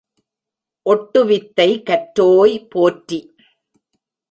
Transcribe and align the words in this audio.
ஒட்டுவித்தை 0.85 1.67
கற்றோய் 1.89 2.57
போற்றி! 2.69 3.19